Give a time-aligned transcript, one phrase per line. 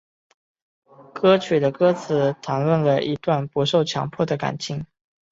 [1.13, 4.87] 歌曲的歌词谈论了一段不受强迫的感情。